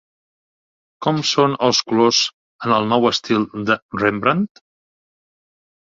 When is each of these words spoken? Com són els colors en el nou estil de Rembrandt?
Com 1.07 1.19
són 1.33 1.53
els 1.67 1.83
colors 1.91 2.23
en 2.69 2.75
el 2.81 2.91
nou 2.95 3.09
estil 3.13 3.49
de 3.71 3.81
Rembrandt? 4.03 4.53